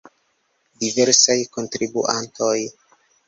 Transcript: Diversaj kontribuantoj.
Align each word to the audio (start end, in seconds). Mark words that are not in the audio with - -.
Diversaj 0.83 1.37
kontribuantoj. 1.57 2.57